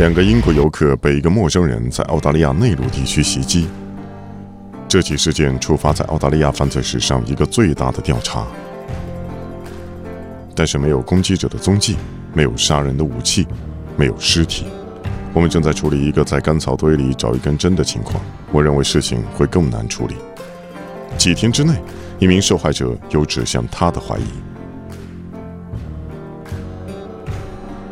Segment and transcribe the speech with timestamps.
[0.00, 3.68] 两个英国游客被一个陌生人在澳大利亚内陆地区袭击。
[4.88, 8.46] 这起事件触发在澳大利亚犯罪史上一个最大的调查，
[10.54, 11.98] 但是没有攻击者的踪迹，
[12.32, 13.46] 没有杀人的武器，
[13.94, 14.64] 没有尸体。
[15.34, 18.18] 我们正在处理一个在干草堆里找一根针的情况。
[18.52, 20.14] 我认为事情会更难处理。
[21.18, 21.74] 几天之内，
[22.18, 24.24] 一名受害者有指向他的怀疑。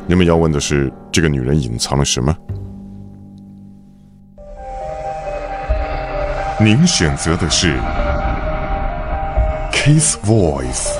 [0.06, 2.32] 你们要问的是，这个女人隐藏了什么？
[6.60, 7.76] 您选择的是
[9.72, 10.96] Case Voice。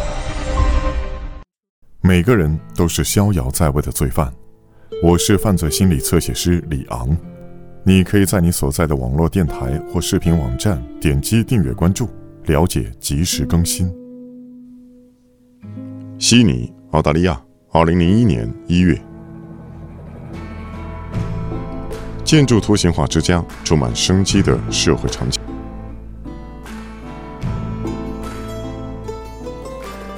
[2.00, 4.28] 每个人都是逍遥在外的罪犯。
[5.04, 7.16] 我是犯罪心理侧写师李昂。
[7.84, 12.10] 你可以在你所在的网络电台或视频网站点击订阅关注，
[12.46, 13.88] 了解及时更新。
[16.18, 19.00] 悉尼，澳大利亚，二零零一年一月。
[22.28, 25.40] 建筑图形化之家，充满生机的社会场景。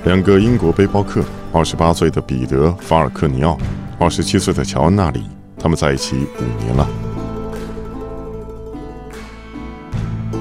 [0.02, 1.22] 两个英国背包客：
[1.52, 3.56] 二十八岁的彼得·法尔克尼奥，
[4.00, 5.22] 二十七岁的乔安娜里。
[5.56, 6.88] 他们在一起五年了。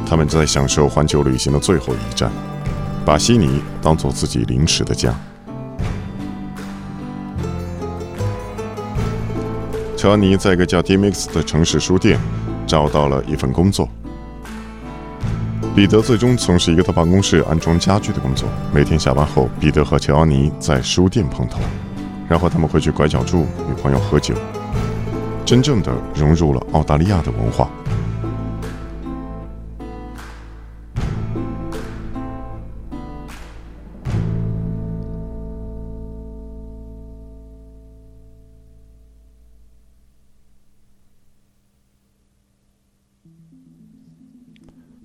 [0.07, 2.31] 他们在享受环球旅行的最后一站，
[3.05, 5.13] 把悉尼当做自己临时的家。
[9.99, 12.17] 乔尼在一个叫 Dmix 的城市书店
[12.65, 13.89] 找到了一份工作。
[15.75, 18.47] 彼得最终从事一个到办公室安装家具的工作。
[18.73, 21.59] 每天下班后，彼得和乔尼在书店碰头，
[22.29, 24.33] 然后他们会去拐角处与朋友喝酒，
[25.45, 27.69] 真正的融入了澳大利亚的文化。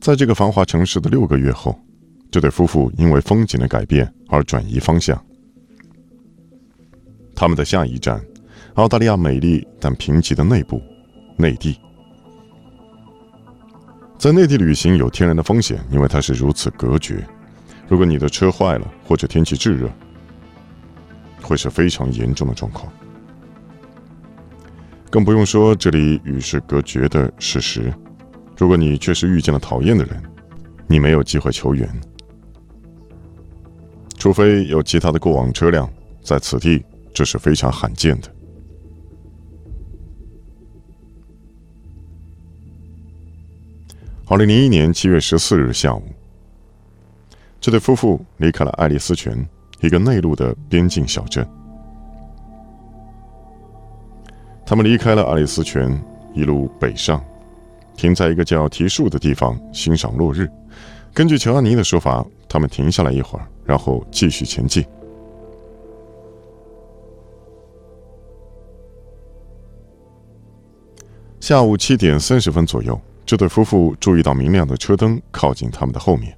[0.04, 1.74] 在这个繁华城市的六个月后，
[2.30, 5.18] 这对夫妇因为风景的改变而转移方向。
[7.34, 8.22] 他们的下一站，
[8.74, 10.78] 澳大利亚美丽但贫瘠的内部——
[11.38, 11.80] 内地。
[14.18, 17.26] 在内地旅行有天然的风险，因为它是如此隔绝。
[17.88, 19.90] 如果你的车坏了，或者天气炙热，
[21.40, 22.92] 会是非常严重的状况。
[25.08, 27.90] 更不用说这里与世隔绝的事实。
[28.56, 30.22] 如果你确实遇见了讨厌的人，
[30.86, 31.88] 你没有机会求援，
[34.16, 35.90] 除非有其他的过往车辆。
[36.22, 36.82] 在此地，
[37.12, 38.30] 这是非常罕见的。
[44.26, 46.02] 二零零一年七月十四日下午，
[47.60, 49.46] 这对夫妇离开了爱丽丝泉，
[49.82, 51.46] 一个内陆的边境小镇。
[54.64, 57.22] 他们离开了爱丽丝泉，一路北上。
[57.96, 60.48] 停在一个叫提树的地方欣赏落日。
[61.12, 64.84] 根据乔安妮的说法，他们停下来一会儿，然后继续前进。
[71.38, 76.36] 下午七点三十分左右，这对夫妇注意到明亮的车灯靠近他们的后面。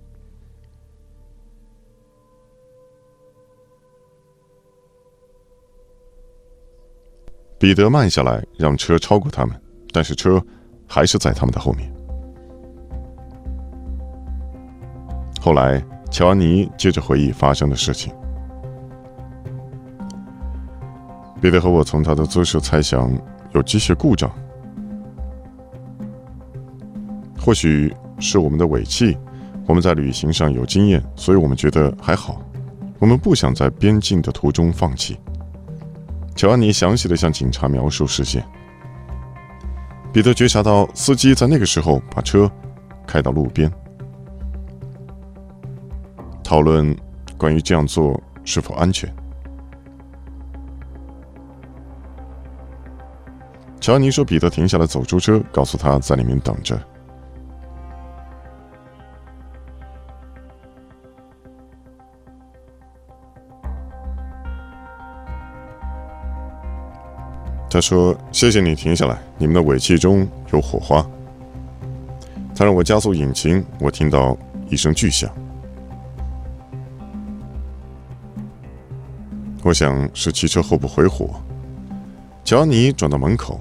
[7.59, 9.59] 彼得慢下来，让车超过他们，
[9.91, 10.45] 但是车。
[10.87, 11.93] 还是在他们的后面。
[15.41, 18.13] 后来，乔安妮接着回忆发生的事情。
[21.41, 23.13] 彼得和我从他的姿势猜想
[23.53, 24.31] 有机械故障，
[27.39, 29.17] 或许是我们的尾气。
[29.69, 32.41] 我们在旅行上有经验，所以我们觉得还好。
[32.99, 35.19] 我们不想在边境的途中放弃。
[36.35, 38.45] 乔安妮详细的向警察描述事件。
[40.17, 42.51] 彼得觉察到司机在那个时候把车
[43.07, 43.71] 开到路边，
[46.43, 46.97] 讨论
[47.37, 49.15] 关于这样做是否安全。
[53.79, 56.81] 乔尼说：“彼得停下来，走出车，告诉他在里面等着。”
[67.77, 71.07] 他说：“谢谢你停下来，你们的尾气中有火花。”
[72.57, 74.35] 他让我加速引擎，我听到
[74.71, 75.31] 一声巨响，
[79.63, 81.39] 我想是汽车后部回火。
[82.47, 83.61] 乔尼转到门口，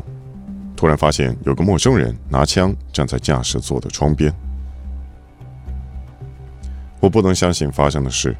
[0.77, 4.33] 突然发现有个陌生人拿枪站在驾驶座的窗边。
[7.01, 8.33] 我不能相信发生的事，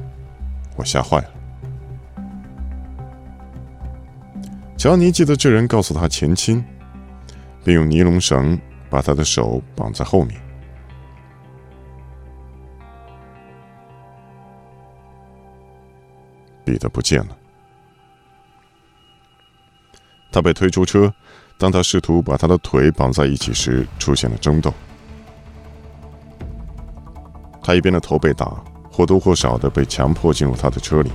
[0.77, 1.29] 我吓坏了。
[4.85, 6.63] 乔尼记得这人告诉他前亲，
[7.63, 8.55] 并用尼龙绳
[8.87, 10.39] 把他的手绑在后面。
[16.63, 17.35] 彼得不见了，
[20.31, 21.11] 他被推出车。
[21.57, 24.71] 当他试图把他的腿绑在一起时，出现了争斗。
[27.63, 31.09] 他一边的头被打，或多或少的被强迫进入他的车里。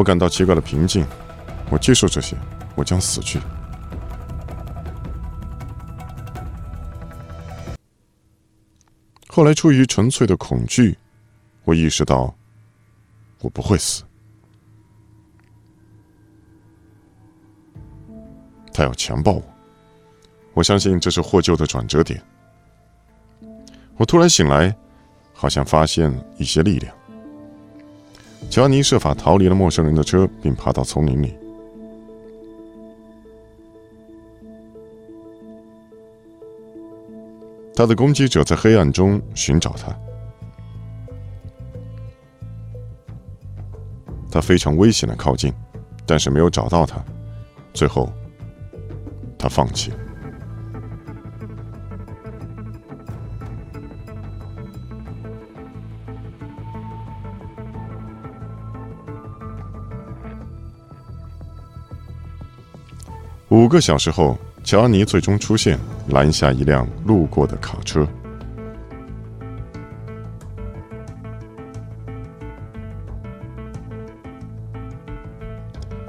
[0.00, 1.06] 我感到奇怪的平静，
[1.68, 2.34] 我接受这些，
[2.74, 3.38] 我将死去。
[9.28, 10.96] 后来，出于纯粹的恐惧，
[11.64, 12.34] 我意识到
[13.42, 14.02] 我不会死。
[18.72, 19.42] 他要强暴我，
[20.54, 22.22] 我相信这是获救的转折点。
[23.98, 24.74] 我突然醒来，
[25.34, 26.99] 好像发现一些力量。
[28.50, 31.34] 乔尼设法逃离了陌生人的车，并爬到丛林里。
[37.74, 39.96] 他的攻击者在黑暗中寻找他，
[44.30, 45.54] 他非常危险的靠近，
[46.04, 47.02] 但是没有找到他。
[47.72, 48.12] 最后。
[49.38, 49.96] 他放弃了。
[63.60, 65.78] 五个小时后，乔安妮最终出现，
[66.08, 68.08] 拦下一辆路过的卡车。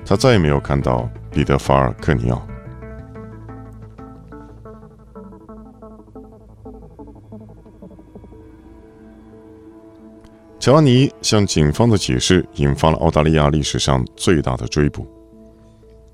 [0.05, 2.41] 他再也没有看到彼得·法尔克尼奥。
[10.57, 15.05] 乔安尼向警方的解释引发了澳大利亚历史上最大的追捕，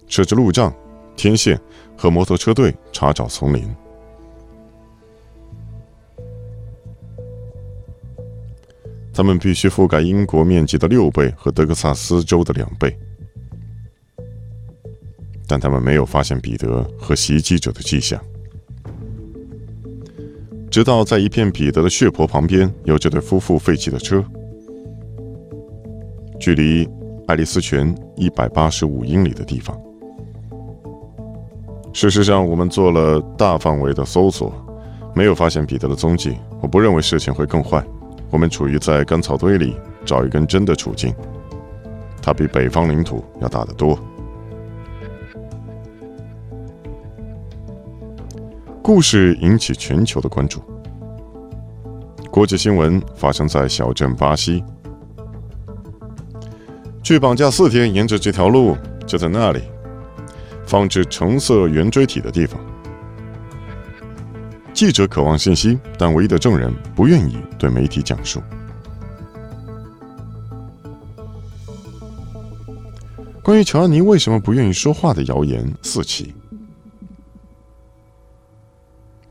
[0.08, 0.74] 设置路障、
[1.18, 1.60] 天线
[1.98, 3.68] 和摩托车队查找丛林。
[9.12, 12.96] 他们必须覆盖英国面积的六倍和德克萨斯州的两倍，
[15.48, 18.24] 但他们没有发现彼得和袭击者的迹象。
[20.70, 24.24] 直到在一片彼得的血泊旁边有这对夫妇废弃的车。
[26.40, 26.88] 距离
[27.26, 29.76] 爱丽丝泉一百八十五英里的地方。
[31.98, 34.54] 事实上，我们做了大范围的搜索，
[35.16, 36.38] 没有发现彼得的踪迹。
[36.62, 37.84] 我不认为事情会更坏。
[38.30, 41.12] 我们处于在干草堆里找一根针的处境，
[42.22, 43.98] 它比北方领土要大得多。
[48.84, 50.62] 故事引起全球的关注。
[52.30, 54.64] 国际新闻发生在小镇巴西。
[57.02, 58.78] 去绑架四天，沿着这条路
[59.08, 59.64] 就在那里，
[60.68, 62.60] 放置橙色圆锥体的地方。
[64.74, 68.42] 记者渴望信息，但唯一的证人不愿意对媒体讲述。
[73.42, 76.36] 关于乔安妮为什么不愿意说话的谣言四起，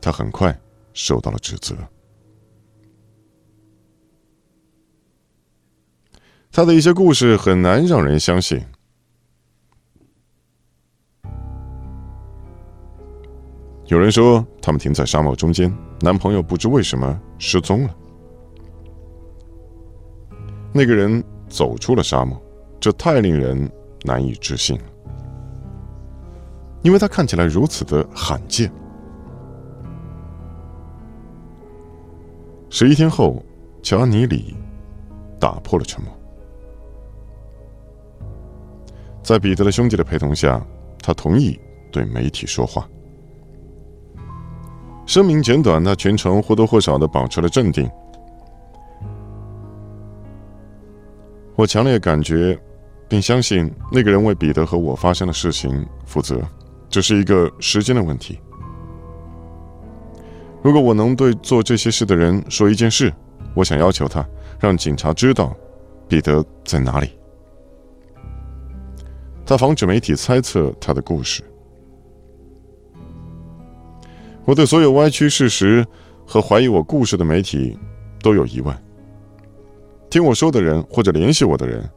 [0.01, 0.59] 他很快
[0.91, 1.75] 受到了指责。
[6.51, 8.59] 他的一些故事很难让人相信。
[13.87, 17.95] 有人说，他们停在沙漠中间，男朋友不知为什么失踪了。
[20.73, 22.39] 那个人走出了沙漠，
[22.81, 23.71] 这太令人
[24.03, 24.83] 难以置信了，
[26.81, 28.69] 因为他看起来如此的罕见。
[32.69, 33.41] 十一天后，
[33.81, 34.53] 乔安妮里
[35.39, 36.13] 打破了沉默。
[39.23, 40.61] 在彼得的兄弟的陪同下，
[41.01, 41.57] 他同意
[41.89, 42.85] 对媒体说话。
[45.07, 47.89] 声明简短，他全程或多或少的保持了镇定。
[51.55, 52.59] 我强烈感觉，
[53.07, 56.41] 并相信那个人为彼得和我发生的事情负责，
[56.89, 58.37] 这是一个时间的问题。
[60.61, 63.11] 如果我能对做这些事的人说一件事，
[63.55, 64.23] 我想要求他
[64.59, 65.55] 让警察知道
[66.09, 67.11] 彼得在哪里。
[69.45, 71.41] 他防止媒体猜测他的故事。
[74.47, 75.85] 我对所有歪曲事实
[76.25, 77.77] 和怀疑我故事的媒体
[78.21, 78.73] 都有疑问。
[80.09, 81.87] 听我说的人或者联系我的人，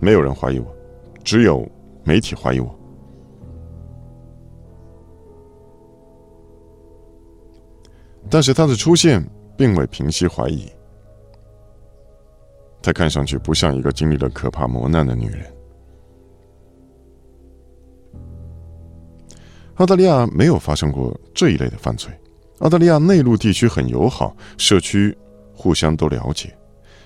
[0.00, 0.66] 没有人怀疑我，
[1.22, 1.64] 只有
[2.02, 2.76] 媒体怀疑我。
[8.28, 9.24] 但是他的出现
[9.56, 10.68] 并未平息怀疑。
[12.82, 15.59] 她看上去不像一个经历了可怕磨难的女人。
[19.80, 22.12] 澳大利亚没有发生过这一类的犯罪。
[22.58, 25.16] 澳大利亚内陆地区很友好，社区
[25.54, 26.54] 互相都了解，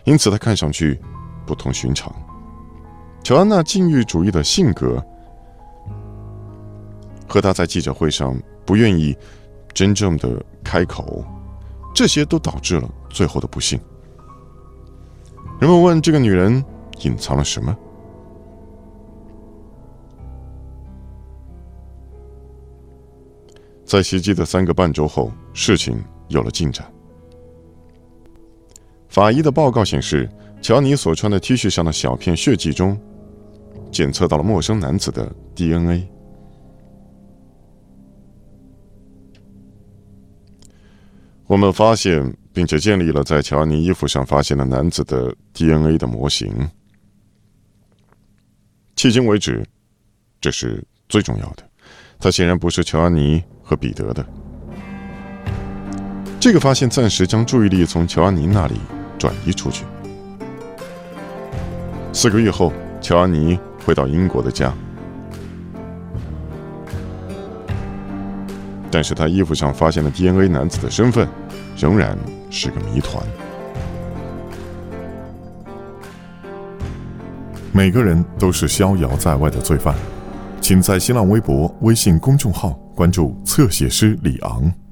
[0.03, 0.99] 因此他看上去
[1.47, 2.13] 不同寻常。
[3.23, 5.01] 乔安娜禁欲主义的性格
[7.29, 9.17] 和他在记者会上不愿意
[9.73, 11.25] 真正的开口，
[11.95, 13.79] 这些都导致了最后的不幸。
[15.61, 16.63] 人们问这个女人
[17.03, 17.77] 隐藏了什么？
[23.85, 26.91] 在袭击的三个半周后，事情有了进展。
[29.09, 30.29] 法医的报告显示，
[30.61, 32.99] 乔尼所穿的 T 恤上的小片血迹中，
[33.93, 36.09] 检测到了陌生男子的 DNA。
[41.47, 46.51] 我们发现并且建立了在乔尼衣服上发现的男子的 DNA 的模型。
[48.97, 49.63] 迄今为止，
[50.41, 51.63] 这是最重要的。
[52.19, 54.25] 他显然不是乔安妮和彼得的。
[56.39, 58.75] 这个发现暂时将注意力从乔安妮那里
[59.19, 59.85] 转移出去。
[62.13, 64.73] 四个月后，乔安妮回到英国的家，
[68.91, 71.27] 但是他衣服上发现的 DNA 男子的身份
[71.77, 72.17] 仍然
[72.51, 73.25] 是个谜团。
[77.73, 79.95] 每个人都是逍遥在外的罪犯。
[80.65, 84.84] 请在新浪微博、微信公众号关注侧写师李昂。